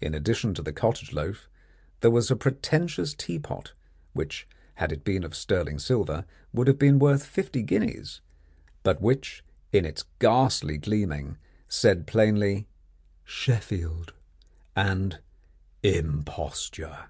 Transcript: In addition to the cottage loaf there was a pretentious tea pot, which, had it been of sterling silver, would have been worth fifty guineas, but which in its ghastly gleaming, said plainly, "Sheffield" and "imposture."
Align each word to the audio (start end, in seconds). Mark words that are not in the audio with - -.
In 0.00 0.14
addition 0.14 0.54
to 0.54 0.62
the 0.62 0.72
cottage 0.72 1.12
loaf 1.12 1.48
there 1.98 2.12
was 2.12 2.30
a 2.30 2.36
pretentious 2.36 3.12
tea 3.12 3.40
pot, 3.40 3.72
which, 4.12 4.46
had 4.76 4.92
it 4.92 5.02
been 5.02 5.24
of 5.24 5.34
sterling 5.34 5.80
silver, 5.80 6.24
would 6.52 6.68
have 6.68 6.78
been 6.78 7.00
worth 7.00 7.26
fifty 7.26 7.62
guineas, 7.64 8.20
but 8.84 9.00
which 9.02 9.42
in 9.72 9.84
its 9.84 10.04
ghastly 10.20 10.78
gleaming, 10.78 11.38
said 11.66 12.06
plainly, 12.06 12.68
"Sheffield" 13.24 14.12
and 14.76 15.18
"imposture." 15.82 17.06